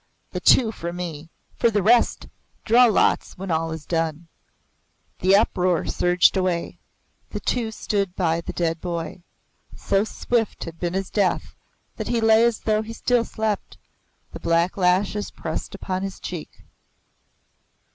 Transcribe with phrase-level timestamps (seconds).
[0.31, 1.29] The two for me.
[1.57, 2.27] For the rest
[2.65, 4.29] draw lots when all is done."
[5.19, 6.79] The uproar surged away.
[7.29, 9.21] The two stood by the dead boy.
[9.75, 11.53] So swift had been his death
[11.97, 13.77] that he lay as though he still slept
[14.31, 16.63] the black lashes pressed upon his cheek.